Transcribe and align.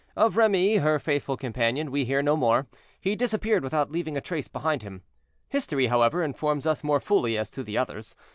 Of 0.15 0.35
Remy, 0.35 0.77
her 0.77 0.97
faithful 0.97 1.37
companion, 1.37 1.91
we 1.91 2.05
hear 2.05 2.23
no 2.23 2.35
more: 2.35 2.65
he 2.99 3.15
disappeared 3.15 3.61
without 3.63 3.91
leaving 3.91 4.17
a 4.17 4.19
trace 4.21 4.47
behind 4.47 4.81
him. 4.81 5.03
History, 5.47 5.85
however, 5.85 6.23
informs 6.23 6.65
us 6.65 6.83
more 6.83 6.99
fully 6.99 7.37
as 7.37 7.51
to 7.51 7.61
the 7.63 7.77
others. 7.77 8.15